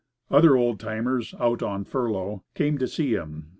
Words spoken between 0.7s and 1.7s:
timers, "out